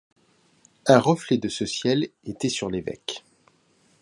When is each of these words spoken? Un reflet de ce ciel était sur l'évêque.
Un 0.87 0.97
reflet 0.97 1.37
de 1.37 1.47
ce 1.47 1.63
ciel 1.63 2.09
était 2.23 2.49
sur 2.49 2.71
l'évêque. 2.71 3.23